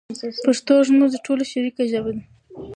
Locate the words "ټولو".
1.25-1.43